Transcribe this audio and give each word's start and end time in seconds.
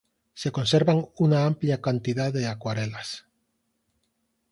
Se 0.33 0.51
conservan 0.51 1.09
una 1.19 1.45
amplia 1.45 1.79
cantidad 1.79 2.33
de 2.33 2.47
acuarelas. 2.47 3.27